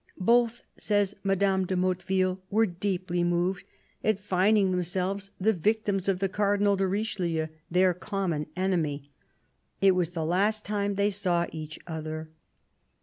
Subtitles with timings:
[0.17, 3.65] "Both," says Madame de Motte ville," were deeply moved
[4.03, 9.11] at finding themselves the victims of the Cardinal de Richelieu, their common enemy.
[9.79, 12.31] It was the last time they saw each other."